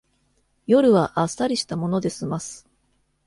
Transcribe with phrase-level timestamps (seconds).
[0.65, 2.67] 夜はあっさりしたもので済ます